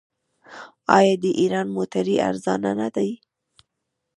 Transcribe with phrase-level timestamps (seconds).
[0.97, 3.09] آیا د ایران موټرې ارزانه نه دي؟